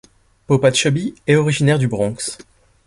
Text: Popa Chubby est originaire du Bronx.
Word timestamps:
Popa 0.47 0.71
Chubby 0.73 1.13
est 1.27 1.35
originaire 1.35 1.77
du 1.77 1.87
Bronx. 1.87 2.39